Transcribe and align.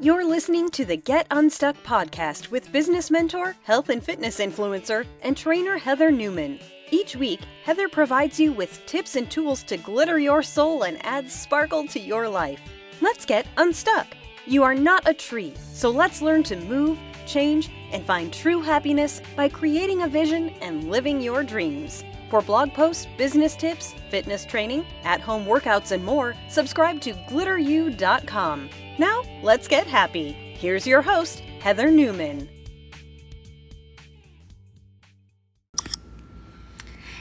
You're 0.00 0.24
listening 0.24 0.68
to 0.70 0.84
the 0.84 0.96
Get 0.96 1.26
Unstuck 1.32 1.76
podcast 1.82 2.52
with 2.52 2.70
business 2.70 3.10
mentor, 3.10 3.56
health 3.64 3.88
and 3.88 4.00
fitness 4.00 4.38
influencer, 4.38 5.04
and 5.22 5.36
trainer 5.36 5.76
Heather 5.76 6.12
Newman. 6.12 6.60
Each 6.92 7.16
week, 7.16 7.40
Heather 7.64 7.88
provides 7.88 8.38
you 8.38 8.52
with 8.52 8.80
tips 8.86 9.16
and 9.16 9.28
tools 9.28 9.64
to 9.64 9.76
glitter 9.76 10.20
your 10.20 10.40
soul 10.40 10.84
and 10.84 11.04
add 11.04 11.28
sparkle 11.28 11.84
to 11.88 11.98
your 11.98 12.28
life. 12.28 12.60
Let's 13.00 13.26
get 13.26 13.48
unstuck. 13.56 14.06
You 14.46 14.62
are 14.62 14.74
not 14.76 15.08
a 15.08 15.12
tree, 15.12 15.52
so 15.72 15.90
let's 15.90 16.22
learn 16.22 16.44
to 16.44 16.54
move, 16.54 16.96
change, 17.26 17.68
and 17.90 18.04
find 18.04 18.32
true 18.32 18.60
happiness 18.62 19.20
by 19.34 19.48
creating 19.48 20.02
a 20.02 20.08
vision 20.08 20.50
and 20.60 20.92
living 20.92 21.20
your 21.20 21.42
dreams. 21.42 22.04
For 22.30 22.42
blog 22.42 22.74
posts, 22.74 23.06
business 23.16 23.56
tips, 23.56 23.94
fitness 24.10 24.44
training, 24.44 24.84
at 25.02 25.20
home 25.20 25.46
workouts, 25.46 25.92
and 25.92 26.04
more, 26.04 26.34
subscribe 26.48 27.00
to 27.00 27.14
glitteru.com. 27.14 28.68
Now, 28.98 29.22
let's 29.42 29.66
get 29.66 29.86
happy. 29.86 30.32
Here's 30.32 30.86
your 30.86 31.00
host, 31.00 31.40
Heather 31.60 31.90
Newman. 31.90 32.48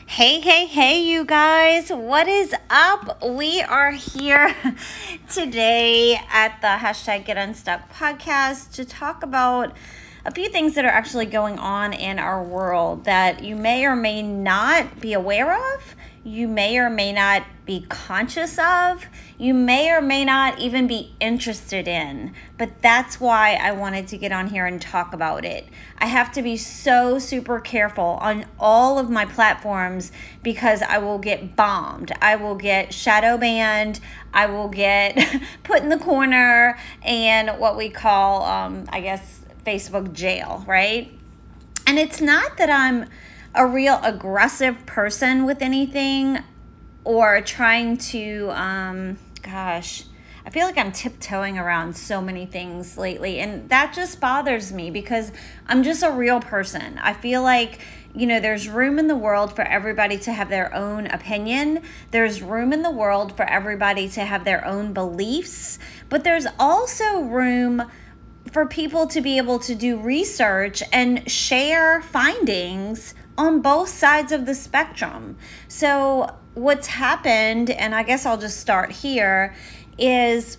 Hey, 0.07 0.39
hey, 0.39 0.65
hey, 0.65 1.03
you 1.03 1.25
guys, 1.25 1.89
what 1.91 2.27
is 2.27 2.53
up? 2.71 3.23
We 3.23 3.61
are 3.61 3.91
here 3.91 4.55
today 5.29 6.19
at 6.31 6.59
the 6.61 6.83
hashtag 6.83 7.25
Get 7.25 7.37
Unstuck 7.37 7.93
podcast 7.93 8.73
to 8.73 8.83
talk 8.83 9.21
about 9.21 9.77
a 10.27 10.31
few 10.31 10.49
things 10.49 10.75
that 10.75 10.83
are 10.83 10.89
actually 10.89 11.25
going 11.25 11.57
on 11.57 11.93
in 11.93 12.19
our 12.19 12.43
world 12.43 13.05
that 13.05 13.45
you 13.45 13.55
may 13.55 13.85
or 13.85 13.95
may 13.95 14.21
not 14.21 14.99
be 14.99 15.13
aware 15.13 15.53
of, 15.73 15.95
you 16.21 16.49
may 16.49 16.77
or 16.77 16.89
may 16.89 17.13
not 17.13 17.43
be 17.65 17.85
conscious 17.87 18.59
of, 18.59 19.05
you 19.37 19.53
may 19.53 19.89
or 19.89 20.01
may 20.01 20.25
not 20.25 20.59
even 20.59 20.85
be 20.85 21.13
interested 21.21 21.87
in. 21.87 22.33
But 22.57 22.81
that's 22.81 23.21
why 23.21 23.53
I 23.53 23.71
wanted 23.71 24.09
to 24.09 24.17
get 24.17 24.33
on 24.33 24.47
here 24.47 24.65
and 24.65 24.81
talk 24.81 25.13
about 25.13 25.45
it. 25.45 25.65
I 25.97 26.07
have 26.07 26.33
to 26.33 26.41
be 26.41 26.57
so 26.57 27.19
super 27.19 27.61
careful 27.61 28.19
on 28.21 28.45
all 28.59 28.99
of 28.99 29.09
my 29.09 29.23
platforms 29.23 30.11
because 30.43 30.81
I 30.81 30.97
will 30.97 31.19
get 31.19 31.55
bombed. 31.55 32.11
I 32.21 32.35
will 32.35 32.55
get 32.55 32.93
shadow 32.93 33.37
banned. 33.37 34.01
I 34.33 34.47
will 34.47 34.67
get 34.67 35.41
put 35.63 35.83
in 35.83 35.87
the 35.87 35.97
corner 35.97 36.77
and 37.01 37.57
what 37.61 37.77
we 37.77 37.87
call, 37.87 38.43
um, 38.43 38.85
I 38.89 38.99
guess, 38.99 39.43
Facebook 39.67 40.13
jail, 40.13 40.63
right? 40.65 41.11
And 41.85 41.99
it's 41.99 42.21
not 42.21 42.57
that 42.57 42.69
I'm 42.69 43.09
a 43.53 43.67
real 43.67 43.99
aggressive 44.01 44.85
person 44.85 45.45
with 45.45 45.61
anything 45.61 46.39
or 47.03 47.41
trying 47.41 47.97
to, 47.97 48.49
um, 48.51 49.17
gosh, 49.41 50.05
I 50.45 50.49
feel 50.49 50.65
like 50.65 50.77
I'm 50.77 50.93
tiptoeing 50.93 51.57
around 51.57 51.97
so 51.97 52.21
many 52.21 52.45
things 52.45 52.97
lately. 52.97 53.39
And 53.39 53.67
that 53.69 53.93
just 53.93 54.21
bothers 54.21 54.71
me 54.71 54.89
because 54.89 55.33
I'm 55.67 55.83
just 55.83 56.01
a 56.01 56.11
real 56.11 56.39
person. 56.39 56.97
I 57.03 57.11
feel 57.11 57.43
like, 57.43 57.81
you 58.15 58.25
know, 58.25 58.39
there's 58.39 58.69
room 58.69 58.97
in 58.97 59.07
the 59.07 59.15
world 59.15 59.53
for 59.53 59.63
everybody 59.63 60.17
to 60.19 60.31
have 60.31 60.49
their 60.49 60.73
own 60.73 61.07
opinion. 61.07 61.81
There's 62.11 62.41
room 62.41 62.71
in 62.71 62.81
the 62.81 62.91
world 62.91 63.35
for 63.35 63.43
everybody 63.43 64.07
to 64.09 64.21
have 64.21 64.45
their 64.45 64.63
own 64.65 64.93
beliefs. 64.93 65.79
But 66.07 66.23
there's 66.23 66.47
also 66.57 67.23
room 67.23 67.83
for 68.47 68.65
people 68.65 69.07
to 69.07 69.21
be 69.21 69.37
able 69.37 69.59
to 69.59 69.75
do 69.75 69.97
research 69.97 70.81
and 70.91 71.29
share 71.29 72.01
findings 72.01 73.13
on 73.37 73.61
both 73.61 73.89
sides 73.89 74.31
of 74.31 74.45
the 74.45 74.55
spectrum. 74.55 75.37
So, 75.67 76.35
what's 76.53 76.87
happened, 76.87 77.69
and 77.69 77.93
I 77.93 78.03
guess 78.03 78.25
I'll 78.25 78.37
just 78.37 78.59
start 78.59 78.91
here, 78.91 79.55
is 79.97 80.57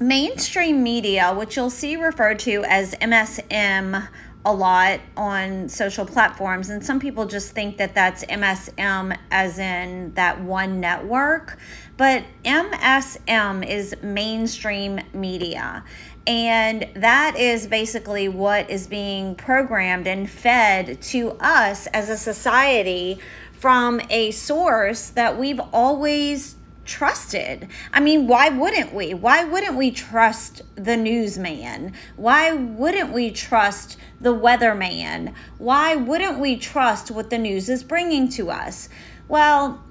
mainstream 0.00 0.82
media, 0.82 1.32
which 1.32 1.56
you'll 1.56 1.70
see 1.70 1.96
referred 1.96 2.38
to 2.40 2.64
as 2.64 2.94
MSM 2.94 4.08
a 4.46 4.52
lot 4.52 5.00
on 5.16 5.68
social 5.68 6.06
platforms, 6.06 6.70
and 6.70 6.86
some 6.86 7.00
people 7.00 7.26
just 7.26 7.50
think 7.50 7.78
that 7.78 7.96
that's 7.96 8.24
MSM 8.26 9.18
as 9.32 9.58
in 9.58 10.14
that 10.14 10.40
one 10.40 10.80
network. 10.80 11.58
But 11.96 12.22
MSM 12.44 13.68
is 13.68 13.96
mainstream 14.02 15.00
media. 15.12 15.84
And 16.28 16.88
that 16.94 17.36
is 17.36 17.66
basically 17.66 18.28
what 18.28 18.70
is 18.70 18.86
being 18.86 19.34
programmed 19.34 20.06
and 20.06 20.30
fed 20.30 21.02
to 21.02 21.32
us 21.40 21.88
as 21.88 22.08
a 22.08 22.16
society 22.16 23.18
from 23.52 24.00
a 24.10 24.30
source 24.30 25.10
that 25.10 25.38
we've 25.38 25.60
always 25.72 26.54
trusted. 26.86 27.68
I 27.92 28.00
mean, 28.00 28.26
why 28.26 28.48
wouldn't 28.48 28.94
we? 28.94 29.14
Why 29.14 29.44
wouldn't 29.44 29.76
we 29.76 29.90
trust 29.90 30.62
the 30.74 30.96
newsman? 30.96 31.92
Why 32.16 32.52
wouldn't 32.52 33.12
we 33.12 33.30
trust 33.30 33.98
the 34.20 34.34
weatherman? 34.34 35.34
Why 35.58 35.96
wouldn't 35.96 36.38
we 36.38 36.56
trust 36.56 37.10
what 37.10 37.30
the 37.30 37.38
news 37.38 37.68
is 37.68 37.82
bringing 37.82 38.28
to 38.30 38.50
us? 38.50 38.88
Well, 39.28 39.84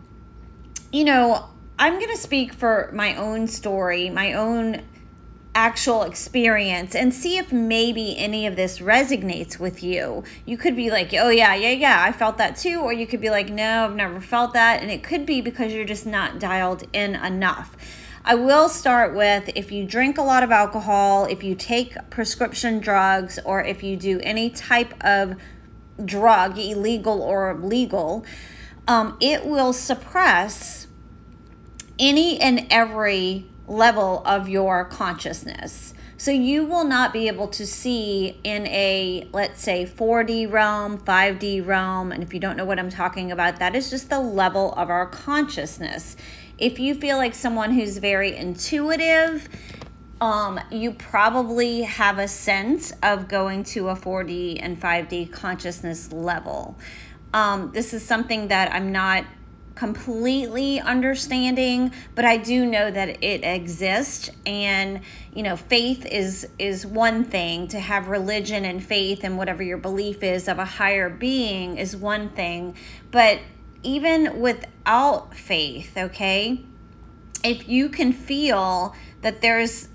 you 0.91 1.03
know, 1.03 1.49
I'm 1.77 1.99
going 1.99 2.11
to 2.11 2.17
speak 2.17 2.53
for 2.53 2.89
my 2.93 3.15
own 3.15 3.47
story, 3.47 4.09
my 4.09 4.33
own 4.33 4.81
actual 5.55 6.03
experience 6.03 6.93
and 6.93 7.13
see 7.13 7.37
if 7.37 7.51
maybe 7.51 8.15
any 8.17 8.45
of 8.45 8.57
this 8.57 8.79
resonates 8.79 9.57
with 9.57 9.81
you. 9.81 10.23
You 10.45 10.57
could 10.57 10.75
be 10.75 10.91
like, 10.91 11.13
oh, 11.13 11.29
yeah, 11.29 11.55
yeah, 11.55 11.71
yeah, 11.71 12.03
I 12.03 12.11
felt 12.11 12.37
that 12.37 12.57
too. 12.57 12.81
Or 12.81 12.91
you 12.93 13.07
could 13.07 13.21
be 13.21 13.29
like, 13.29 13.49
no, 13.49 13.85
I've 13.85 13.95
never 13.95 14.19
felt 14.19 14.53
that. 14.53 14.81
And 14.81 14.91
it 14.91 15.01
could 15.01 15.25
be 15.25 15.41
because 15.41 15.73
you're 15.73 15.85
just 15.85 16.05
not 16.05 16.39
dialed 16.39 16.83
in 16.91 17.15
enough. 17.15 17.75
I 18.25 18.35
will 18.35 18.69
start 18.69 19.15
with 19.15 19.49
if 19.55 19.71
you 19.71 19.85
drink 19.85 20.17
a 20.17 20.23
lot 20.23 20.43
of 20.43 20.51
alcohol, 20.51 21.25
if 21.25 21.43
you 21.43 21.55
take 21.55 21.95
prescription 22.09 22.79
drugs, 22.79 23.39
or 23.45 23.63
if 23.63 23.81
you 23.83 23.95
do 23.95 24.19
any 24.21 24.49
type 24.49 24.93
of 25.01 25.35
drug, 26.03 26.57
illegal 26.57 27.21
or 27.21 27.53
legal, 27.53 28.25
um, 28.87 29.15
it 29.21 29.45
will 29.45 29.73
suppress 29.73 30.87
any 31.97 32.39
and 32.41 32.67
every 32.69 33.45
level 33.67 34.21
of 34.25 34.47
your 34.47 34.85
consciousness. 34.85 35.93
So 36.17 36.31
you 36.31 36.63
will 36.65 36.85
not 36.85 37.11
be 37.11 37.27
able 37.27 37.47
to 37.49 37.67
see 37.67 38.39
in 38.43 38.67
a, 38.67 39.27
let's 39.33 39.61
say, 39.61 39.85
4D 39.85 40.49
realm, 40.49 40.97
5D 40.97 41.65
realm. 41.65 42.11
And 42.11 42.23
if 42.23 42.33
you 42.33 42.39
don't 42.39 42.55
know 42.55 42.63
what 42.63 42.79
I'm 42.79 42.89
talking 42.89 43.31
about, 43.31 43.59
that 43.59 43.75
is 43.75 43.89
just 43.89 44.09
the 44.09 44.21
level 44.21 44.73
of 44.73 44.89
our 44.89 45.05
consciousness. 45.07 46.15
If 46.57 46.79
you 46.79 46.95
feel 46.95 47.17
like 47.17 47.35
someone 47.35 47.71
who's 47.73 47.97
very 47.97 48.35
intuitive, 48.35 49.49
um, 50.21 50.59
you 50.71 50.93
probably 50.93 51.81
have 51.81 52.17
a 52.17 52.29
sense 52.29 52.93
of 53.03 53.27
going 53.27 53.65
to 53.65 53.89
a 53.89 53.95
4D 53.95 54.59
and 54.61 54.81
5D 54.81 55.33
consciousness 55.33 56.13
level. 56.13 56.77
Um, 57.33 57.71
this 57.73 57.93
is 57.93 58.05
something 58.05 58.47
that 58.47 58.73
I'm 58.73 58.93
not 58.93 59.25
completely 59.75 60.79
understanding 60.79 61.91
but 62.15 62.23
i 62.23 62.37
do 62.37 62.65
know 62.65 62.89
that 62.89 63.23
it 63.23 63.43
exists. 63.43 64.29
And 64.45 65.01
you 65.33 65.43
know 65.43 65.55
faith 65.55 66.05
is 66.05 66.47
is 66.57 66.85
one 66.85 67.23
thing. 67.23 67.67
To 67.69 67.79
have 67.79 68.07
religion 68.07 68.65
and 68.65 68.83
faith 68.83 69.23
and 69.23 69.37
whatever 69.37 69.63
your 69.63 69.77
belief 69.77 70.23
is 70.23 70.47
of 70.47 70.59
a 70.59 70.65
higher 70.65 71.09
being 71.09 71.77
is 71.77 71.95
one 71.95 72.29
thing. 72.29 72.75
But 73.11 73.39
even 73.83 74.39
without 74.39 75.35
faith 75.35 75.95
okay 75.97 76.61
if 77.43 77.69
you 77.69 77.89
can 77.89 78.11
feel 78.11 78.95
that 79.21 79.41
there's 79.41 79.89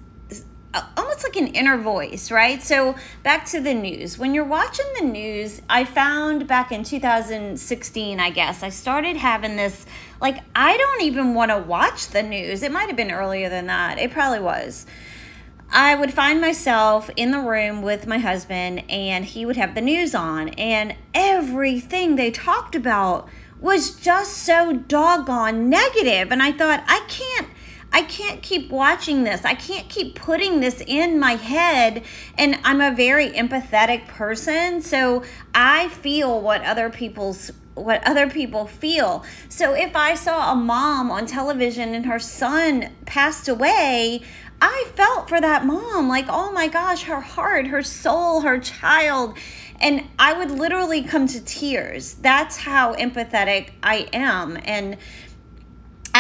almost 0.96 1.24
like 1.24 1.36
an 1.36 1.48
inner 1.48 1.76
voice, 1.76 2.30
right? 2.30 2.62
So 2.62 2.94
back 3.22 3.44
to 3.46 3.60
the 3.60 3.74
news. 3.74 4.18
When 4.18 4.34
you're 4.34 4.44
watching 4.44 4.86
the 4.98 5.04
news, 5.04 5.62
I 5.68 5.84
found 5.84 6.46
back 6.46 6.70
in 6.70 6.84
2016, 6.84 8.20
I 8.20 8.30
guess, 8.30 8.62
I 8.62 8.68
started 8.68 9.16
having 9.16 9.56
this 9.56 9.84
like 10.20 10.38
I 10.54 10.76
don't 10.76 11.02
even 11.02 11.34
want 11.34 11.50
to 11.50 11.58
watch 11.58 12.08
the 12.08 12.22
news. 12.22 12.62
It 12.62 12.72
might 12.72 12.86
have 12.86 12.96
been 12.96 13.10
earlier 13.10 13.48
than 13.48 13.66
that. 13.66 13.98
It 13.98 14.12
probably 14.12 14.40
was. 14.40 14.86
I 15.72 15.94
would 15.94 16.12
find 16.12 16.40
myself 16.40 17.10
in 17.14 17.30
the 17.30 17.38
room 17.38 17.82
with 17.82 18.06
my 18.06 18.18
husband 18.18 18.82
and 18.90 19.24
he 19.24 19.46
would 19.46 19.56
have 19.56 19.74
the 19.76 19.80
news 19.80 20.16
on 20.16 20.48
and 20.50 20.96
everything 21.14 22.16
they 22.16 22.32
talked 22.32 22.74
about 22.74 23.28
was 23.60 23.94
just 23.94 24.38
so 24.38 24.72
doggone 24.72 25.68
negative 25.70 26.32
and 26.32 26.42
I 26.42 26.50
thought 26.50 26.82
I 26.88 27.04
can't 27.06 27.48
I 27.92 28.02
can't 28.02 28.42
keep 28.42 28.70
watching 28.70 29.24
this. 29.24 29.44
I 29.44 29.54
can't 29.54 29.88
keep 29.88 30.14
putting 30.14 30.60
this 30.60 30.82
in 30.86 31.18
my 31.18 31.32
head. 31.32 32.04
And 32.38 32.58
I'm 32.64 32.80
a 32.80 32.94
very 32.94 33.30
empathetic 33.30 34.06
person. 34.06 34.80
So 34.80 35.24
I 35.54 35.88
feel 35.88 36.40
what 36.40 36.62
other 36.62 36.90
people's 36.90 37.50
what 37.74 38.06
other 38.06 38.28
people 38.28 38.66
feel. 38.66 39.24
So 39.48 39.74
if 39.74 39.96
I 39.96 40.14
saw 40.14 40.52
a 40.52 40.54
mom 40.54 41.10
on 41.10 41.24
television 41.26 41.94
and 41.94 42.04
her 42.06 42.18
son 42.18 42.90
passed 43.06 43.48
away, 43.48 44.22
I 44.60 44.90
felt 44.94 45.28
for 45.28 45.40
that 45.40 45.64
mom 45.64 46.08
like, 46.08 46.26
oh 46.28 46.52
my 46.52 46.68
gosh, 46.68 47.04
her 47.04 47.20
heart, 47.20 47.68
her 47.68 47.82
soul, 47.82 48.42
her 48.42 48.58
child. 48.58 49.38
And 49.80 50.04
I 50.18 50.34
would 50.34 50.50
literally 50.50 51.02
come 51.02 51.26
to 51.28 51.40
tears. 51.42 52.14
That's 52.14 52.58
how 52.58 52.94
empathetic 52.96 53.70
I 53.82 54.08
am. 54.12 54.58
And 54.62 54.98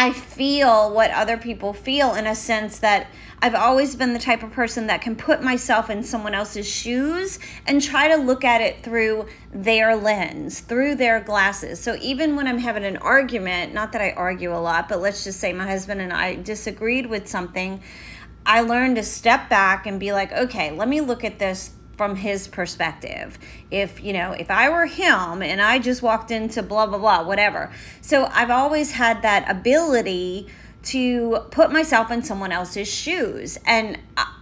I 0.00 0.14
feel 0.14 0.90
what 0.94 1.10
other 1.10 1.36
people 1.36 1.74
feel 1.74 2.14
in 2.14 2.26
a 2.26 2.34
sense 2.34 2.78
that 2.78 3.08
I've 3.42 3.54
always 3.54 3.94
been 3.96 4.14
the 4.14 4.18
type 4.18 4.42
of 4.42 4.50
person 4.50 4.86
that 4.86 5.02
can 5.02 5.14
put 5.14 5.42
myself 5.42 5.90
in 5.90 6.02
someone 6.02 6.32
else's 6.32 6.66
shoes 6.66 7.38
and 7.66 7.82
try 7.82 8.08
to 8.08 8.16
look 8.16 8.42
at 8.42 8.62
it 8.62 8.82
through 8.82 9.26
their 9.52 9.94
lens, 9.94 10.60
through 10.60 10.94
their 10.94 11.20
glasses. 11.20 11.80
So 11.80 11.98
even 12.00 12.34
when 12.34 12.46
I'm 12.46 12.56
having 12.56 12.86
an 12.86 12.96
argument, 12.96 13.74
not 13.74 13.92
that 13.92 14.00
I 14.00 14.12
argue 14.12 14.56
a 14.56 14.56
lot, 14.56 14.88
but 14.88 15.02
let's 15.02 15.22
just 15.22 15.38
say 15.38 15.52
my 15.52 15.66
husband 15.66 16.00
and 16.00 16.14
I 16.14 16.36
disagreed 16.36 17.04
with 17.04 17.28
something, 17.28 17.82
I 18.46 18.62
learned 18.62 18.96
to 18.96 19.02
step 19.02 19.50
back 19.50 19.86
and 19.86 20.00
be 20.00 20.12
like, 20.12 20.32
okay, 20.32 20.70
let 20.70 20.88
me 20.88 21.02
look 21.02 21.24
at 21.24 21.38
this 21.38 21.72
from 22.00 22.16
his 22.16 22.48
perspective. 22.48 23.38
If, 23.70 24.02
you 24.02 24.14
know, 24.14 24.32
if 24.32 24.50
I 24.50 24.70
were 24.70 24.86
him 24.86 25.42
and 25.42 25.60
I 25.60 25.78
just 25.78 26.00
walked 26.00 26.30
into 26.30 26.62
blah, 26.62 26.86
blah, 26.86 26.96
blah, 26.96 27.24
whatever. 27.24 27.70
So 28.00 28.24
I've 28.24 28.48
always 28.48 28.92
had 28.92 29.20
that 29.20 29.44
ability 29.50 30.46
to 30.84 31.40
put 31.50 31.70
myself 31.70 32.10
in 32.10 32.22
someone 32.22 32.52
else's 32.52 32.88
shoes. 32.88 33.58
And 33.66 33.98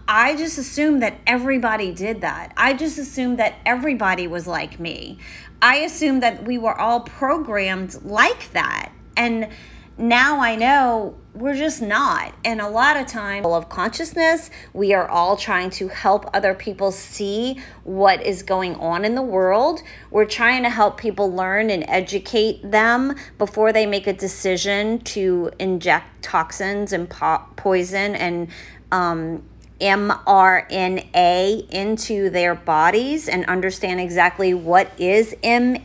I 0.07 0.37
just 0.37 0.57
assumed 0.57 1.03
that 1.03 1.19
everybody 1.27 1.93
did 1.93 2.21
that. 2.21 2.53
I 2.57 2.75
just 2.75 2.97
assumed 2.97 3.41
that 3.41 3.57
everybody 3.67 4.29
was 4.29 4.47
like 4.47 4.79
me. 4.79 5.19
I 5.61 5.79
assumed 5.79 6.23
that 6.23 6.45
we 6.45 6.59
were 6.59 6.79
all 6.79 7.01
programmed 7.01 8.05
like 8.05 8.53
that. 8.53 8.93
And 9.17 9.49
now 9.99 10.41
I 10.41 10.55
know 10.55 11.17
we're 11.35 11.57
just 11.57 11.83
not. 11.83 12.35
And 12.45 12.61
a 12.61 12.69
lot 12.69 12.97
of 12.97 13.07
time 13.07 13.45
of 13.47 13.69
consciousness, 13.69 14.51
we 14.73 14.93
are 14.95 15.09
all 15.09 15.37
trying 15.37 15.71
to 15.71 15.89
help 15.89 16.29
other 16.35 16.55
people 16.55 16.91
see 16.91 17.61
what 17.85 18.25
is 18.25 18.43
going 18.43 18.75
on 18.77 19.05
in 19.05 19.15
the 19.15 19.23
world. 19.23 19.81
We're 20.11 20.25
trying 20.25 20.63
to 20.63 20.71
help 20.71 20.99
people 20.99 21.33
learn 21.33 21.71
and 21.71 21.85
educate 21.89 22.71
them 22.71 23.15
before 23.39 23.73
they 23.73 23.87
make 23.87 24.07
a 24.07 24.13
decision 24.13 25.01
to 25.01 25.51
inject 25.59 26.23
toxins 26.23 26.93
and 26.93 27.09
po- 27.09 27.45
poison 27.57 28.15
and 28.15 28.49
um, 28.91 29.43
mRNA 29.81 31.71
into 31.71 32.31
their 32.31 32.55
bodies 32.55 33.29
and 33.29 33.45
understand 33.47 34.01
exactly 34.01 34.55
what 34.55 34.91
is 34.99 35.35
M 35.43 35.77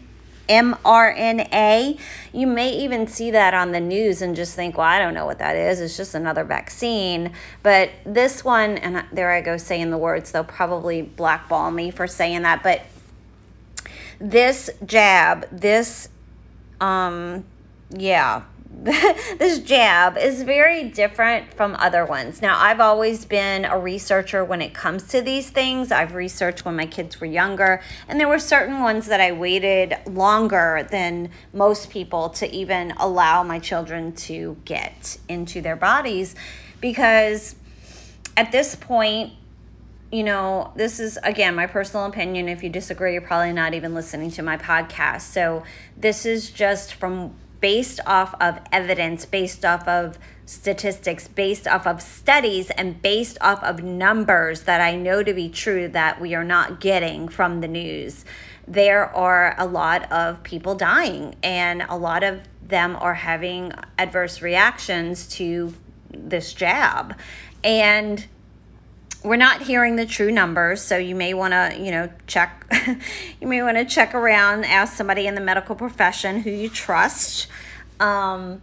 mRNA. 0.54 2.00
You 2.32 2.48
may 2.48 2.72
even 2.72 3.08
see 3.08 3.32
that 3.32 3.54
on 3.54 3.72
the 3.72 3.80
news 3.80 4.22
and 4.22 4.36
just 4.36 4.56
think, 4.56 4.78
well, 4.78 4.86
I 4.86 5.00
don't 5.00 5.16
know 5.16 5.26
what 5.26 5.40
that 5.40 5.56
is. 5.56 5.82
It's 5.82 5.98
just 5.98 6.14
another 6.14 6.44
vaccine. 6.44 7.34
But 7.64 7.90
this 8.06 8.44
one, 8.46 8.78
and 8.78 9.04
there 9.12 9.32
I 9.32 9.42
go 9.42 9.58
saying 9.58 9.90
the 9.90 9.98
words, 9.98 10.32
they'll 10.32 10.44
probably 10.44 11.02
blackball 11.02 11.72
me 11.72 11.90
for 11.90 12.06
saying 12.06 12.44
that. 12.44 12.62
But 12.62 12.82
this 14.20 14.70
jab, 14.86 15.48
this, 15.52 16.10
um, 16.80 17.46
yeah, 17.90 18.44
this 18.84 19.60
jab 19.60 20.18
is 20.18 20.44
very 20.44 20.90
different 20.90 21.54
from 21.54 21.76
other 21.80 22.06
ones. 22.06 22.42
Now, 22.42 22.60
I've 22.60 22.82
always 22.82 23.24
been 23.24 23.64
a 23.66 23.80
researcher 23.80 24.44
when 24.44 24.62
it 24.62 24.74
comes 24.74 25.08
to 25.10 25.22
these 25.22 25.50
things. 25.50 25.92
I've 25.92 26.16
researched 26.16 26.66
when 26.66 26.76
my 26.76 26.86
kids 26.86 27.22
were 27.22 27.28
younger, 27.28 27.82
and 28.08 28.20
there 28.20 28.28
were 28.28 28.40
certain 28.40 28.82
ones 28.82 29.06
that 29.06 29.22
I 29.22 29.32
waited 29.32 29.96
longer 30.06 30.86
than 30.90 31.30
most 31.54 31.92
people 31.92 32.30
to 32.32 32.52
even 32.52 32.92
allow 32.98 33.44
my 33.44 33.60
children 33.60 34.14
to 34.14 34.58
get 34.66 35.18
into 35.30 35.62
their 35.62 35.78
bodies 35.78 36.36
because 36.82 37.56
at 38.36 38.52
this 38.52 38.76
point, 38.76 39.32
you 40.12 40.24
know, 40.24 40.74
this 40.76 41.00
is 41.00 41.18
again 41.24 41.56
my 41.56 41.68
personal 41.68 42.06
opinion. 42.06 42.50
If 42.50 42.62
you 42.64 42.70
disagree, 42.70 43.14
you're 43.14 43.22
probably 43.22 43.54
not 43.54 43.74
even 43.74 43.94
listening 43.94 44.30
to 44.32 44.44
my 44.44 44.58
podcast. 44.58 45.22
So, 45.22 45.64
this 45.96 46.26
is 46.26 46.52
just 46.52 46.94
from 46.94 47.34
based 47.64 48.02
off 48.06 48.36
of 48.42 48.60
evidence, 48.74 49.26
based 49.26 49.64
off 49.64 49.88
of 49.88 50.20
statistics, 50.46 51.30
based 51.30 51.66
off 51.66 51.88
of 51.88 52.02
studies, 52.02 52.70
and 52.72 53.02
based 53.02 53.38
off 53.40 53.64
of 53.64 53.82
numbers 53.82 54.64
that 54.64 54.82
I 54.82 54.98
know 54.98 55.24
to 55.24 55.34
be 55.34 55.48
true 55.48 55.88
that 55.88 56.20
we 56.20 56.36
are 56.36 56.44
not 56.44 56.82
getting 56.82 57.30
from 57.30 57.62
the 57.62 57.70
news. 57.70 58.26
There 58.68 59.06
are 59.16 59.56
a 59.58 59.66
lot 59.66 60.12
of 60.12 60.44
people 60.44 60.76
dying, 60.76 61.36
and 61.42 61.84
a 61.84 61.96
lot 61.96 62.22
of 62.22 62.42
them 62.62 62.98
are 63.00 63.14
having 63.14 63.72
adverse 63.98 64.42
reactions 64.42 65.26
to 65.38 65.74
this 66.10 66.52
jab. 66.52 67.18
And 67.64 68.28
we're 69.24 69.36
not 69.38 69.62
hearing 69.62 69.96
the 69.96 70.06
true 70.06 70.32
numbers 70.32 70.82
so 70.82 70.98
you 70.98 71.16
may 71.16 71.34
want 71.34 71.54
to 71.54 71.82
you 71.82 71.92
know 71.92 72.10
check 72.28 72.66
you 73.42 73.48
may 73.48 73.62
want 73.62 73.78
to 73.78 73.86
check 73.86 74.14
around 74.14 74.66
ask 74.66 74.94
somebody 74.94 75.28
in 75.28 75.36
the 75.36 75.42
medical 75.42 75.76
profession 75.76 76.42
who 76.42 76.50
you 76.50 76.70
trust. 76.70 77.48
Um, 78.00 78.62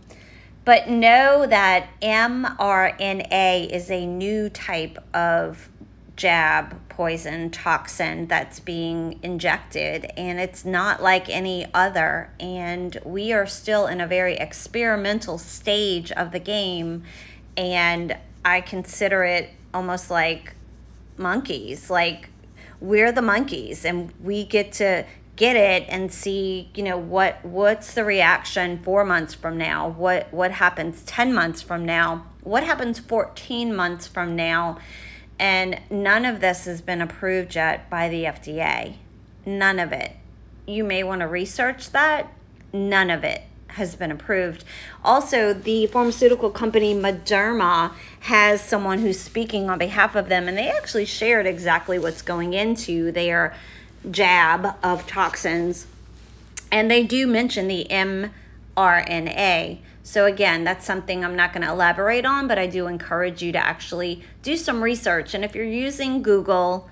but 0.64 0.88
know 0.88 1.46
that 1.46 1.88
mRNA 2.02 3.70
is 3.70 3.90
a 3.90 4.06
new 4.06 4.50
type 4.50 4.98
of 5.14 5.70
jab 6.16 6.76
poison 6.90 7.50
toxin 7.50 8.26
that's 8.26 8.60
being 8.60 9.18
injected 9.22 10.12
and 10.18 10.38
it's 10.38 10.66
not 10.66 11.02
like 11.02 11.30
any 11.30 11.66
other 11.72 12.30
and 12.38 12.98
we 13.06 13.32
are 13.32 13.46
still 13.46 13.86
in 13.86 14.02
a 14.02 14.06
very 14.06 14.36
experimental 14.36 15.38
stage 15.38 16.12
of 16.12 16.30
the 16.30 16.38
game 16.38 17.02
and 17.56 18.18
I 18.44 18.60
consider 18.60 19.24
it 19.24 19.50
almost 19.72 20.10
like 20.10 20.54
monkeys. 21.16 21.90
Like 21.90 22.30
we're 22.80 23.12
the 23.12 23.22
monkeys 23.22 23.84
and 23.84 24.12
we 24.22 24.44
get 24.44 24.72
to 24.72 25.04
get 25.36 25.56
it 25.56 25.86
and 25.88 26.12
see, 26.12 26.70
you 26.74 26.82
know, 26.82 26.98
what 26.98 27.44
what's 27.44 27.94
the 27.94 28.04
reaction 28.04 28.82
4 28.82 29.04
months 29.04 29.34
from 29.34 29.56
now? 29.56 29.88
What 29.88 30.32
what 30.32 30.52
happens 30.52 31.02
10 31.02 31.32
months 31.32 31.62
from 31.62 31.84
now? 31.84 32.26
What 32.42 32.64
happens 32.64 32.98
14 32.98 33.74
months 33.74 34.06
from 34.06 34.36
now? 34.36 34.78
And 35.38 35.80
none 35.90 36.26
of 36.26 36.40
this 36.40 36.66
has 36.66 36.82
been 36.82 37.00
approved 37.00 37.54
yet 37.54 37.88
by 37.88 38.08
the 38.08 38.24
FDA. 38.24 38.96
None 39.46 39.78
of 39.78 39.92
it. 39.92 40.12
You 40.66 40.84
may 40.84 41.02
want 41.02 41.20
to 41.20 41.26
research 41.26 41.90
that. 41.92 42.30
None 42.72 43.10
of 43.10 43.24
it 43.24 43.42
has 43.72 43.96
been 43.96 44.10
approved. 44.10 44.64
Also, 45.04 45.52
the 45.52 45.86
pharmaceutical 45.86 46.50
company 46.50 46.94
Moderna 46.94 47.92
has 48.20 48.60
someone 48.60 48.98
who's 48.98 49.20
speaking 49.20 49.70
on 49.70 49.78
behalf 49.78 50.14
of 50.14 50.28
them, 50.28 50.48
and 50.48 50.56
they 50.56 50.68
actually 50.68 51.04
shared 51.04 51.46
exactly 51.46 51.98
what's 51.98 52.22
going 52.22 52.54
into 52.54 53.12
their 53.12 53.54
jab 54.10 54.76
of 54.82 55.06
toxins. 55.06 55.86
And 56.72 56.90
they 56.90 57.04
do 57.04 57.26
mention 57.26 57.68
the 57.68 57.86
mRNA. 57.90 59.78
So, 60.02 60.26
again, 60.26 60.64
that's 60.64 60.84
something 60.84 61.24
I'm 61.24 61.36
not 61.36 61.52
going 61.52 61.66
to 61.66 61.72
elaborate 61.72 62.24
on, 62.24 62.48
but 62.48 62.58
I 62.58 62.66
do 62.66 62.86
encourage 62.86 63.42
you 63.42 63.52
to 63.52 63.58
actually 63.58 64.24
do 64.42 64.56
some 64.56 64.82
research. 64.82 65.34
And 65.34 65.44
if 65.44 65.54
you're 65.54 65.64
using 65.64 66.22
Google, 66.22 66.88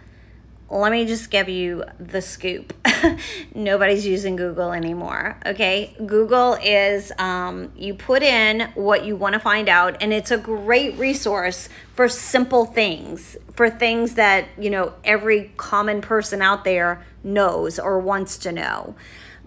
let 0.71 0.93
me 0.93 1.07
just 1.07 1.31
give 1.31 1.49
you 1.49 1.85
the 1.99 2.21
scoop. 2.21 2.75
Nobody's 3.55 4.07
using 4.07 4.37
Google 4.37 4.73
anymore. 4.73 5.39
Okay. 5.47 5.95
Google 6.05 6.55
is, 6.55 7.13
um, 7.19 7.73
you 7.77 7.95
put 7.95 8.23
in 8.23 8.71
what 8.75 9.05
you 9.05 9.17
want 9.17 9.35
to 9.35 9.41
find 9.41 9.69
out, 9.69 10.03
and 10.03 10.13
it's 10.13 10.31
a 10.31 10.39
great 10.39 10.97
resource 10.99 11.69
for 11.95 12.09
simple 12.09 12.65
things, 12.65 13.37
for 13.55 13.71
things 13.71 14.15
that, 14.15 14.47
you 14.59 14.71
know, 14.71 14.95
every 15.05 15.53
common 15.57 16.01
person 16.01 16.43
out 16.43 16.65
there 16.65 17.05
knows 17.23 17.79
or 17.79 17.99
wants 17.99 18.39
to 18.39 18.53
know. 18.53 18.95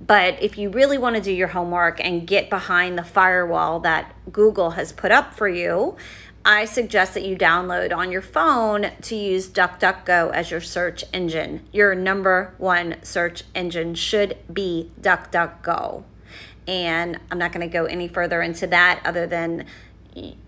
But 0.05 0.41
if 0.41 0.58
you 0.58 0.70
really 0.70 0.98
want 0.98 1.15
to 1.15 1.22
do 1.22 1.31
your 1.31 1.50
homework 1.50 2.03
and 2.03 2.25
get 2.25 2.50
behind 2.50 2.98
the 2.98 3.03
firewall 3.03 3.79
that 3.81 4.13
Google 4.31 4.72
has 4.72 4.91
put 4.91 5.12
up 5.12 5.34
for 5.34 5.48
you, 5.48 5.96
I 6.43 6.65
suggest 6.65 7.13
that 7.13 7.24
you 7.24 7.36
download 7.36 7.95
on 7.95 8.12
your 8.12 8.24
phone 8.24 8.91
to 9.01 9.15
use 9.15 9.48
DuckDuckGo 9.48 10.33
as 10.33 10.50
your 10.50 10.62
search 10.62 11.03
engine. 11.13 11.67
Your 11.71 11.93
number 11.93 12.55
one 12.57 12.95
search 13.03 13.43
engine 13.53 13.93
should 13.93 14.38
be 14.51 14.91
DuckDuckGo. 15.00 16.03
And 16.67 17.19
I'm 17.29 17.38
not 17.38 17.51
going 17.51 17.67
to 17.67 17.71
go 17.71 17.86
any 17.86 18.07
further 18.07 18.41
into 18.41 18.65
that 18.67 19.01
other 19.05 19.27
than, 19.27 19.65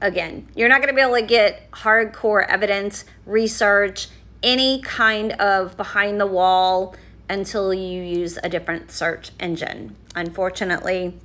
again, 0.01 0.47
you're 0.55 0.69
not 0.69 0.81
going 0.81 0.89
to 0.89 0.95
be 0.95 1.01
able 1.01 1.15
to 1.15 1.21
get 1.21 1.69
hardcore 1.71 2.47
evidence, 2.47 3.05
research, 3.27 4.07
any 4.41 4.81
kind 4.81 5.33
of 5.33 5.77
behind 5.77 6.19
the 6.19 6.27
wall 6.27 6.95
until 7.29 7.71
you 7.71 8.01
use 8.01 8.39
a 8.43 8.49
different 8.49 8.91
search 8.91 9.31
engine. 9.39 9.95
Unfortunately, 10.15 11.19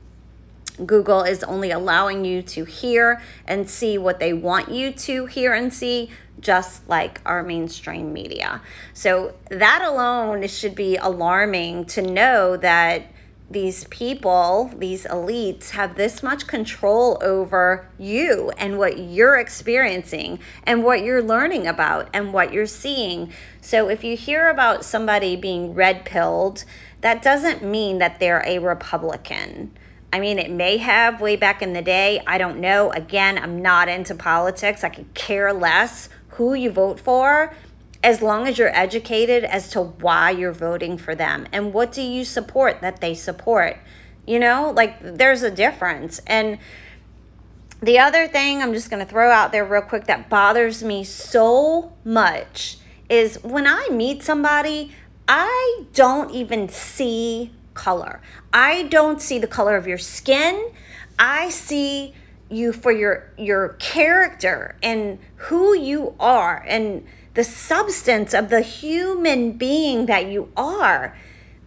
Google 0.86 1.22
is 1.22 1.42
only 1.44 1.70
allowing 1.70 2.24
you 2.24 2.42
to 2.42 2.64
hear 2.64 3.20
and 3.46 3.68
see 3.68 3.98
what 3.98 4.20
they 4.20 4.32
want 4.32 4.70
you 4.70 4.92
to 4.92 5.26
hear 5.26 5.52
and 5.52 5.72
see, 5.72 6.10
just 6.40 6.88
like 6.88 7.20
our 7.26 7.42
mainstream 7.42 8.12
media. 8.12 8.60
So, 8.94 9.34
that 9.50 9.82
alone 9.82 10.46
should 10.48 10.74
be 10.74 10.96
alarming 10.96 11.86
to 11.86 12.02
know 12.02 12.56
that 12.56 13.06
these 13.50 13.84
people, 13.84 14.70
these 14.76 15.06
elites, 15.06 15.70
have 15.70 15.96
this 15.96 16.22
much 16.22 16.46
control 16.46 17.18
over 17.22 17.88
you 17.98 18.50
and 18.58 18.78
what 18.78 18.98
you're 18.98 19.36
experiencing 19.36 20.38
and 20.64 20.84
what 20.84 21.02
you're 21.02 21.22
learning 21.22 21.66
about 21.66 22.10
and 22.12 22.32
what 22.34 22.52
you're 22.52 22.66
seeing. 22.66 23.32
So, 23.60 23.88
if 23.88 24.04
you 24.04 24.16
hear 24.16 24.48
about 24.48 24.84
somebody 24.84 25.34
being 25.34 25.74
red 25.74 26.04
pilled, 26.04 26.64
that 27.00 27.22
doesn't 27.22 27.62
mean 27.62 27.98
that 27.98 28.20
they're 28.20 28.44
a 28.46 28.58
Republican 28.58 29.72
I 30.12 30.20
mean, 30.20 30.38
it 30.38 30.50
may 30.50 30.78
have 30.78 31.20
way 31.20 31.36
back 31.36 31.60
in 31.60 31.74
the 31.74 31.82
day. 31.82 32.22
I 32.26 32.38
don't 32.38 32.60
know. 32.60 32.90
Again, 32.92 33.38
I'm 33.38 33.60
not 33.60 33.88
into 33.88 34.14
politics. 34.14 34.82
I 34.82 34.88
could 34.88 35.12
care 35.14 35.52
less 35.52 36.08
who 36.30 36.54
you 36.54 36.70
vote 36.70 36.98
for 36.98 37.54
as 38.02 38.22
long 38.22 38.46
as 38.46 38.58
you're 38.58 38.74
educated 38.74 39.44
as 39.44 39.70
to 39.70 39.82
why 39.82 40.30
you're 40.30 40.52
voting 40.52 40.96
for 40.96 41.14
them 41.14 41.46
and 41.52 41.72
what 41.72 41.92
do 41.92 42.00
you 42.00 42.24
support 42.24 42.80
that 42.80 43.00
they 43.00 43.14
support. 43.14 43.76
You 44.26 44.38
know, 44.38 44.72
like 44.74 44.98
there's 45.00 45.42
a 45.42 45.50
difference. 45.50 46.20
And 46.26 46.58
the 47.82 47.98
other 47.98 48.28
thing 48.28 48.62
I'm 48.62 48.72
just 48.72 48.90
going 48.90 49.04
to 49.04 49.10
throw 49.10 49.30
out 49.30 49.52
there 49.52 49.64
real 49.64 49.82
quick 49.82 50.06
that 50.06 50.28
bothers 50.28 50.82
me 50.82 51.04
so 51.04 51.92
much 52.04 52.78
is 53.08 53.42
when 53.42 53.66
I 53.66 53.88
meet 53.90 54.22
somebody, 54.22 54.92
I 55.26 55.84
don't 55.92 56.30
even 56.30 56.68
see 56.68 57.52
color. 57.78 58.20
I 58.52 58.82
don't 58.84 59.22
see 59.22 59.38
the 59.38 59.46
color 59.46 59.76
of 59.76 59.86
your 59.86 59.98
skin. 59.98 60.72
I 61.18 61.48
see 61.48 62.12
you 62.50 62.72
for 62.72 62.92
your 62.92 63.32
your 63.38 63.70
character 63.78 64.76
and 64.82 65.18
who 65.46 65.76
you 65.76 66.14
are 66.18 66.64
and 66.66 67.06
the 67.34 67.44
substance 67.44 68.34
of 68.34 68.48
the 68.50 68.62
human 68.62 69.52
being 69.52 70.06
that 70.06 70.26
you 70.26 70.50
are. 70.56 71.16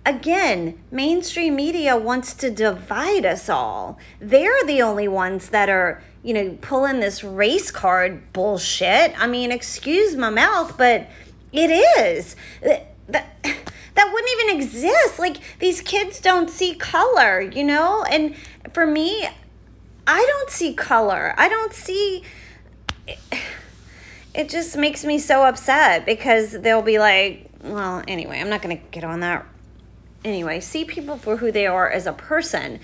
Again, 0.06 0.78
mainstream 0.92 1.56
media 1.56 1.96
wants 1.96 2.34
to 2.34 2.50
divide 2.50 3.26
us 3.26 3.48
all. 3.48 3.98
They're 4.20 4.66
the 4.66 4.82
only 4.82 5.08
ones 5.08 5.50
that 5.50 5.70
are, 5.70 6.04
you 6.24 6.34
know, 6.34 6.58
pulling 6.60 7.00
this 7.00 7.24
race 7.24 7.72
card 7.72 8.34
bullshit. 8.34 9.14
I 9.18 9.28
mean, 9.28 9.52
excuse 9.52 10.16
my 10.16 10.32
mouth, 10.32 10.76
but 10.78 11.08
it 11.54 11.70
is. 11.70 12.36
That, 12.62 12.96
that 13.96 14.12
wouldn't 14.12 14.32
even 14.40 14.56
exist. 14.72 15.20
Like 15.20 15.38
these 15.60 15.82
kids 15.82 16.20
don't 16.20 16.50
see 16.50 16.76
color, 16.76 17.42
you 17.42 17.64
know? 17.64 18.04
And 18.04 18.36
for 18.74 18.86
me, 18.86 19.28
I 20.08 20.26
don't 20.26 20.50
see 20.50 20.74
color. 20.74 21.34
I 21.38 21.50
don't 21.50 21.74
see 21.74 22.24
it 24.34 24.50
just 24.50 24.78
makes 24.78 25.04
me 25.04 25.20
so 25.20 25.44
upset 25.44 26.06
because 26.06 26.54
they'll 26.62 26.82
be 26.82 27.00
like, 27.00 27.50
well, 27.64 28.04
anyway, 28.08 28.40
I'm 28.40 28.50
not 28.50 28.62
going 28.62 28.78
to 28.78 28.84
get 28.92 29.04
on 29.04 29.20
that. 29.20 29.46
Anyway, 30.24 30.60
see 30.60 30.86
people 30.86 31.18
for 31.18 31.38
who 31.38 31.52
they 31.52 31.66
are 31.66 31.90
as 31.90 32.06
a 32.06 32.14
person 32.14 32.80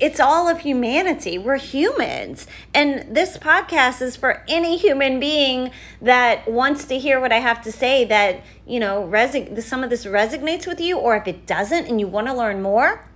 it's 0.00 0.18
all 0.18 0.48
of 0.48 0.60
humanity. 0.60 1.38
We're 1.38 1.58
humans. 1.58 2.46
And 2.72 3.14
this 3.14 3.38
podcast 3.38 4.02
is 4.02 4.16
for 4.16 4.42
any 4.48 4.76
human 4.76 5.20
being 5.20 5.70
that 6.02 6.48
wants 6.48 6.84
to 6.86 6.98
hear 6.98 7.20
what 7.20 7.32
I 7.32 7.38
have 7.38 7.62
to 7.62 7.72
say 7.72 8.04
that, 8.06 8.42
you 8.66 8.80
know, 8.80 9.08
resi- 9.10 9.62
some 9.62 9.84
of 9.84 9.90
this 9.90 10.04
resonates 10.04 10.66
with 10.66 10.80
you, 10.80 10.98
or 10.98 11.16
if 11.16 11.28
it 11.28 11.46
doesn't 11.46 11.86
and 11.86 12.00
you 12.00 12.08
want 12.08 12.26
to 12.26 12.34
learn 12.34 12.60
more, 12.60 13.08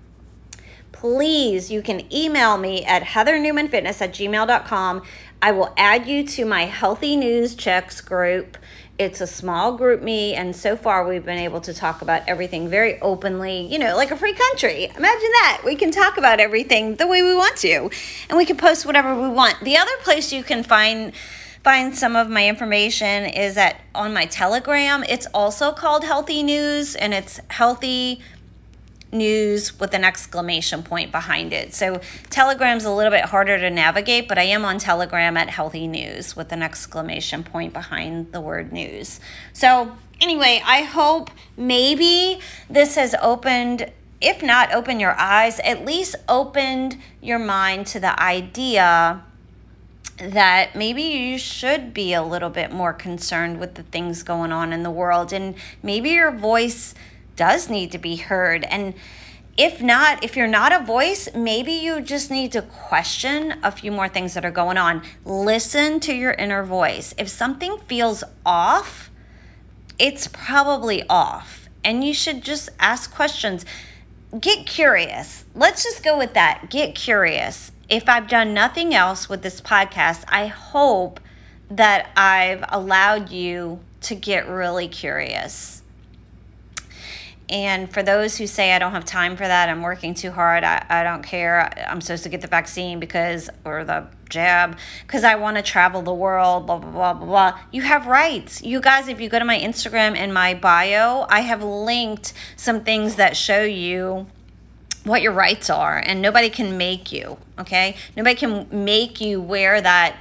please, 0.93 1.71
you 1.71 1.83
can 1.83 2.13
email 2.13 2.57
me 2.59 2.85
at 2.85 3.03
heathernewmanfitness 3.03 4.01
at 4.01 4.13
gmail.com. 4.13 5.03
I 5.41 5.53
will 5.53 5.73
add 5.77 6.07
you 6.07 6.25
to 6.27 6.45
my 6.45 6.67
Healthy 6.67 7.17
News 7.17 7.55
Checks 7.55 8.01
group 8.01 8.57
it's 8.99 9.21
a 9.21 9.27
small 9.27 9.77
group 9.77 10.03
me 10.03 10.35
and 10.35 10.55
so 10.55 10.77
far 10.77 11.07
we've 11.07 11.25
been 11.25 11.39
able 11.39 11.61
to 11.61 11.73
talk 11.73 12.03
about 12.03 12.23
everything 12.27 12.69
very 12.69 13.01
openly 13.01 13.61
you 13.61 13.79
know 13.79 13.97
like 13.97 14.11
a 14.11 14.17
free 14.17 14.33
country. 14.33 14.85
Imagine 14.85 15.03
that. 15.41 15.63
We 15.65 15.77
can 15.77 15.91
talk 15.91 16.17
about 16.17 16.41
everything 16.41 16.97
the 16.97 17.07
way 17.07 17.23
we 17.23 17.35
want 17.35 17.57
to 17.59 17.91
and 18.29 18.37
we 18.37 18.45
can 18.45 18.57
post 18.57 18.85
whatever 18.85 19.15
we 19.15 19.29
want. 19.29 19.63
The 19.63 19.77
other 19.77 19.97
place 20.03 20.33
you 20.33 20.43
can 20.43 20.63
find 20.63 21.13
find 21.63 21.97
some 21.97 22.17
of 22.17 22.29
my 22.31 22.49
information 22.49 23.27
is 23.27 23.57
at 23.57 23.81
on 23.95 24.13
my 24.13 24.27
telegram. 24.27 25.05
It's 25.05 25.27
also 25.35 25.73
called 25.73 26.05
healthy 26.05 26.43
news 26.43 26.95
and 26.95 27.15
it's 27.15 27.41
healthy 27.49 28.23
news 29.11 29.79
with 29.79 29.95
an 29.95 30.05
exclamation 30.05 30.83
point 30.83 31.11
behind 31.13 31.53
it. 31.53 31.75
So 31.75 32.01
Telegram's 32.31 32.85
a 32.85 32.93
little 32.93 33.11
bit 33.11 33.25
harder 33.25 33.59
to 33.59 33.71
navigate, 33.71 34.29
but 34.29 34.39
I 34.39 34.45
am 34.45 34.65
on 34.65 34.79
Telegram 34.79 35.37
at 35.37 35.51
Healthy 35.51 35.87
News 35.87 36.37
with 36.37 36.53
an 36.53 36.63
exclamation 36.63 37.43
point 37.43 37.73
behind 37.73 38.33
the 38.33 38.41
word 38.41 38.73
news. 38.73 39.21
So 39.53 39.97
anyway, 40.21 40.63
I 40.65 40.83
hope 40.83 41.31
maybe 41.57 42.41
this 42.69 42.97
has 42.97 43.15
opened 43.21 43.93
if 44.21 44.43
not 44.43 44.73
open 44.73 44.99
your 44.99 45.15
eyes, 45.19 45.61
at 45.61 45.85
least 45.85 46.17
opened 46.29 46.97
your 47.23 47.39
mind 47.39 47.87
to 47.87 48.01
the 48.01 48.21
idea 48.21 49.23
that 50.19 50.75
maybe 50.75 51.03
you 51.03 51.39
should 51.39 51.95
be 51.95 52.13
a 52.13 52.23
little 52.23 52.51
bit 52.51 52.73
more 52.73 52.93
concerned 52.93 53.61
with 53.61 53.75
the 53.77 53.85
things 53.85 54.25
going 54.25 54.51
on 54.51 54.73
in 54.73 54.83
the 54.83 54.91
world 54.91 55.33
and 55.33 55.55
maybe 55.83 56.11
your 56.11 56.33
voice 56.33 56.95
does 57.39 57.71
need 57.71 57.93
to 57.93 57.99
be 57.99 58.17
heard. 58.17 58.65
And 58.65 58.93
if 59.57 59.81
not, 59.81 60.23
if 60.23 60.37
you're 60.37 60.47
not 60.47 60.73
a 60.73 60.85
voice, 60.85 61.29
maybe 61.35 61.73
you 61.73 62.01
just 62.01 62.31
need 62.31 62.53
to 62.53 62.63
question 62.63 63.55
a 63.63 63.73
few 63.73 63.91
more 63.91 64.09
things 64.09 64.35
that 64.35 64.45
are 64.45 64.51
going 64.51 64.77
on. 64.77 65.03
Listen 65.25 66.01
to 66.01 66.13
your 66.13 66.33
inner 66.33 66.63
voice. 66.63 67.15
If 67.17 67.29
something 67.29 67.79
feels 67.87 68.23
off, 68.45 69.11
it's 69.99 70.29
probably 70.29 71.03
off. 71.09 71.69
And 71.83 72.05
you 72.05 72.13
should 72.13 72.43
just 72.43 72.69
ask 72.79 73.13
questions. 73.13 73.65
Get 74.39 74.67
curious. 74.67 75.45
Let's 75.55 75.83
just 75.83 76.05
go 76.05 76.19
with 76.19 76.35
that. 76.35 76.69
Get 76.71 76.95
curious. 76.95 77.73
If 77.89 78.09
I've 78.09 78.29
done 78.29 78.53
nothing 78.53 78.95
else 78.95 79.29
with 79.29 79.43
this 79.43 79.61
podcast, 79.61 80.25
I 80.29 80.49
hope 80.49 81.19
that 81.71 82.11
I've 82.17 82.65
allowed 82.69 83.31
you 83.31 83.81
to 84.03 84.15
get 84.15 84.49
really 84.49 84.89
curious 84.89 85.78
and 87.51 87.91
for 87.93 88.03
those 88.03 88.37
who 88.37 88.47
say, 88.47 88.73
I 88.73 88.79
don't 88.79 88.93
have 88.93 89.07
time 89.07 89.37
for 89.37 89.47
that, 89.47 89.69
I'm 89.69 89.83
working 89.83 90.13
too 90.13 90.31
hard, 90.31 90.65
I, 90.65 90.85
I 90.89 91.03
don't 91.03 91.23
care, 91.23 91.71
I'm 91.89 92.01
supposed 92.01 92.25
to 92.25 92.29
get 92.29 92.43
the 92.43 92.47
vaccine 92.47 93.01
because, 93.01 93.49
or 93.65 93.85
the 93.85 94.07
jab, 94.29 94.77
because 95.07 95.25
I 95.25 95.37
want 95.37 95.57
to 95.57 95.63
travel 95.63 96.03
the 96.03 96.13
world, 96.13 96.67
blah, 96.67 96.79
blah, 96.79 96.91
blah, 96.91 97.15
blah, 97.15 97.27
blah. 97.27 97.59
You 97.73 97.83
have 97.83 98.07
rights. 98.07 98.63
You 98.63 98.81
guys, 98.81 99.09
if 99.09 99.19
you 99.19 99.31
go 99.31 99.39
to 99.39 99.47
my 99.47 99.59
Instagram 99.59 100.17
and 100.17 100.35
my 100.35 100.53
bio, 100.53 101.27
I 101.31 101.41
have 101.41 101.63
linked 101.63 102.35
some 102.57 102.85
things 102.85 103.17
that 103.17 103.37
show 103.37 103.63
you 103.63 104.27
what 105.05 105.23
your 105.23 105.33
rights 105.33 105.71
are, 105.71 105.97
and 105.97 106.21
nobody 106.21 106.51
can 106.51 106.77
make 106.77 107.13
you, 107.13 107.39
okay? 107.59 107.97
Nobody 108.15 108.37
can 108.37 108.85
make 108.85 109.23
you 109.23 109.41
wear 109.41 109.81
that 109.81 110.17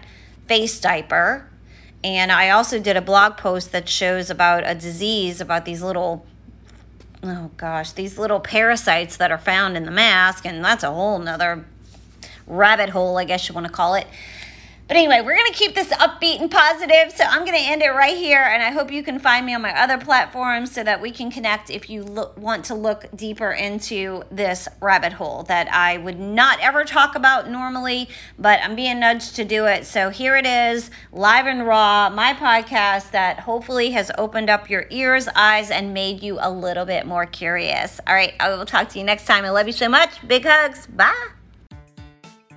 face 0.48 0.80
diaper. 0.80 1.50
And 2.06 2.32
I 2.32 2.52
also 2.52 2.80
did 2.80 2.96
a 2.96 3.02
blog 3.02 3.36
post 3.36 3.74
that 3.74 3.90
shows 3.90 4.30
about 4.30 4.64
a 4.66 4.76
disease, 4.76 5.42
about 5.42 5.66
these 5.66 5.82
little 5.82 6.26
oh 7.30 7.52
gosh, 7.58 7.92
these 7.92 8.18
little 8.18 8.40
parasites 8.40 9.18
that 9.18 9.32
are 9.32 9.38
found 9.38 9.78
in 9.78 9.86
the 9.86 9.92
mask, 9.92 10.46
and 10.46 10.64
that's 10.64 10.84
a 10.84 10.92
whole 10.92 11.20
nother 11.20 11.66
rabbit 12.46 12.90
hole, 12.90 13.18
I 13.18 13.26
guess 13.26 13.48
you 13.48 13.56
want 13.56 13.68
to 13.68 13.74
call 13.74 13.96
it. 13.96 14.08
But 14.88 14.96
anyway, 14.96 15.20
we're 15.20 15.36
going 15.36 15.52
to 15.52 15.58
keep 15.58 15.76
this 15.76 15.90
upbeat 15.90 16.40
and 16.40 16.50
positive. 16.50 17.12
So 17.14 17.26
I'm 17.26 17.44
going 17.44 17.58
to 17.58 17.70
end 17.70 17.82
it 17.82 17.90
right 17.90 18.16
here. 18.16 18.42
And 18.42 18.64
I 18.64 18.72
hope 18.72 18.90
you 18.90 19.04
can 19.04 19.20
find 19.20 19.46
me 19.46 19.54
on 19.54 19.62
my 19.62 19.78
other 19.78 19.98
platforms 19.98 20.72
so 20.72 20.84
that 20.84 21.02
we 21.02 21.12
can 21.12 21.30
connect 21.30 21.70
if 21.70 21.90
you 21.90 22.04
look, 22.04 22.38
want 22.38 22.66
to 22.66 22.76
look 22.76 23.06
deeper 23.14 23.52
into 23.52 24.24
this 24.32 24.68
rabbit 24.80 25.12
hole 25.14 25.44
that 25.44 25.68
I 25.74 25.98
would 25.98 26.20
not 26.20 26.60
ever 26.62 26.86
talk 26.86 27.16
about 27.16 27.50
normally, 27.50 28.08
but 28.40 28.62
I'm 28.64 28.76
being 28.76 29.02
nudged 29.02 29.36
to 29.36 29.44
do 29.44 29.66
it. 29.66 29.86
So 29.86 30.10
here 30.10 30.38
it 30.38 30.46
is, 30.46 30.90
live 31.12 31.48
and 31.48 31.68
raw, 31.68 32.10
my 32.10 32.34
podcast 32.34 33.12
that 33.12 33.42
hopefully 33.42 33.92
has 33.92 34.10
opened 34.18 34.50
up 34.50 34.70
your 34.70 34.88
ears, 34.90 35.28
eyes, 35.36 35.70
and 35.70 35.94
made 35.94 36.24
you 36.24 36.38
a 36.40 36.50
little 36.50 36.86
bit 36.86 37.06
more 37.06 37.26
curious. 37.26 38.00
All 38.08 38.14
right, 38.14 38.34
I 38.40 38.50
will 38.50 38.66
talk 38.66 38.90
to 38.90 39.00
you 39.00 39.04
next 39.04 39.26
time. 39.26 39.44
I 39.44 39.50
love 39.50 39.68
you 39.68 39.74
so 39.74 39.90
much. 39.90 40.26
Big 40.26 40.46
hugs. 40.46 40.88
Bye. 40.88 41.37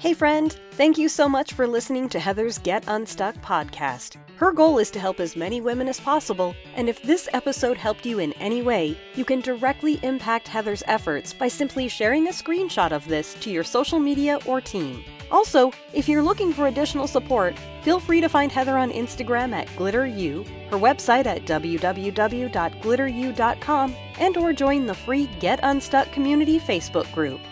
Hey, 0.01 0.15
friend, 0.15 0.57
thank 0.71 0.97
you 0.97 1.11
so 1.11 1.29
much 1.29 1.53
for 1.53 1.67
listening 1.67 2.09
to 2.09 2.19
Heather's 2.19 2.57
Get 2.57 2.85
Unstuck 2.89 3.35
podcast. 3.43 4.17
Her 4.37 4.51
goal 4.51 4.79
is 4.79 4.91
to 4.93 4.99
help 4.99 5.21
as 5.21 5.37
many 5.37 5.61
women 5.61 5.89
as 5.89 6.01
possible, 6.01 6.55
and 6.75 6.89
if 6.89 7.03
this 7.03 7.29
episode 7.35 7.77
helped 7.77 8.07
you 8.07 8.19
in 8.19 8.33
any 8.41 8.63
way, 8.63 8.97
you 9.15 9.27
can 9.27 9.43
directly 9.43 10.01
impact 10.03 10.49
Heather's 10.49 10.83
efforts 10.87 11.35
by 11.35 11.49
simply 11.49 11.87
sharing 11.87 12.29
a 12.29 12.31
screenshot 12.31 12.93
of 12.93 13.07
this 13.09 13.35
to 13.41 13.51
your 13.51 13.63
social 13.63 13.99
media 13.99 14.39
or 14.47 14.63
team. 14.63 15.05
Also, 15.31 15.71
if 15.93 16.09
you're 16.09 16.23
looking 16.23 16.55
for 16.55 16.69
additional 16.69 17.07
support, 17.07 17.55
feel 17.83 18.01
free 18.01 18.23
to 18.23 18.29
find 18.31 18.51
Heather 18.51 18.79
on 18.79 18.91
Instagram 18.91 19.53
at 19.53 19.69
GlitterU, 19.77 20.49
her 20.71 20.79
website 20.79 21.27
at 21.27 21.45
www.glitteru.com, 21.45 23.97
and 24.19 24.37
or 24.39 24.55
join 24.55 24.87
the 24.87 24.95
free 24.95 25.27
Get 25.41 25.61
Unstuck 25.63 26.11
community 26.11 26.59
Facebook 26.59 27.13
group. 27.13 27.43